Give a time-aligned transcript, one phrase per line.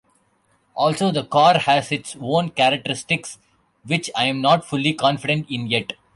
[0.73, 3.37] Also, the car has its own characteristics
[3.85, 5.93] which I'm not fully confident in yet.